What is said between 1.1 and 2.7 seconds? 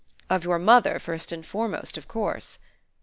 and foremost of course."